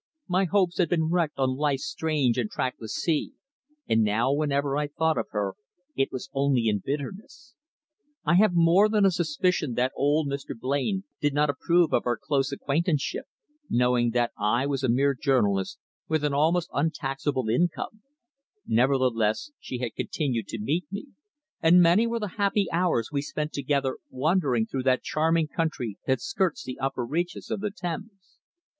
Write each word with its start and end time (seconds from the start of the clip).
My 0.27 0.45
hopes 0.45 0.79
had 0.79 0.89
been 0.89 1.11
wrecked 1.11 1.37
on 1.37 1.57
Life's 1.57 1.85
strange 1.85 2.39
and 2.39 2.49
trackless 2.49 2.95
sea, 2.95 3.33
and 3.87 4.01
now 4.01 4.33
whenever 4.33 4.75
I 4.75 4.87
thought 4.87 5.19
of 5.19 5.27
her 5.29 5.53
it 5.95 6.11
was 6.11 6.27
only 6.33 6.67
in 6.69 6.81
bitterness. 6.83 7.53
I 8.25 8.33
have 8.33 8.55
more 8.55 8.89
than 8.89 9.05
a 9.05 9.11
suspicion 9.11 9.75
that 9.75 9.91
old 9.95 10.27
Mr. 10.27 10.59
Blain 10.59 11.03
did 11.19 11.35
not 11.35 11.51
approve 11.51 11.93
of 11.93 12.07
our 12.07 12.17
close 12.17 12.51
acquaintanceship, 12.51 13.25
knowing 13.69 14.09
that 14.09 14.31
I 14.39 14.65
was 14.65 14.83
a 14.83 14.89
mere 14.89 15.13
journalist 15.13 15.77
with 16.07 16.23
an 16.23 16.33
almost 16.33 16.71
untaxable 16.73 17.47
income; 17.47 18.01
nevertheless, 18.65 19.51
she 19.59 19.77
had 19.77 19.93
continued 19.93 20.47
to 20.47 20.57
meet 20.59 20.87
me, 20.91 21.09
and 21.61 21.79
many 21.79 22.07
were 22.07 22.19
the 22.19 22.27
happy 22.41 22.65
hours 22.71 23.09
we 23.11 23.21
spent 23.21 23.53
together 23.53 23.97
wandering 24.09 24.65
through 24.65 24.81
that 24.81 25.03
charming 25.03 25.47
country 25.47 25.97
that 26.07 26.21
skirts 26.21 26.63
the 26.63 26.79
upper 26.79 27.05
reaches 27.05 27.51
of 27.51 27.59
the 27.59 27.69
Thames. 27.69 28.39